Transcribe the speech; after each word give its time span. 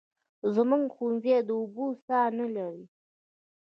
زموږ 0.55 0.83
ښوونځی 0.95 1.35
د 1.47 1.49
اوبو 1.59 1.85
څاه 2.05 2.27
نلري 2.37 2.85